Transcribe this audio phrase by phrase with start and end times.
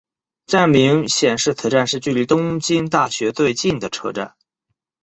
[0.47, 4.33] 站名显示此站是距离东京大学最近的车站。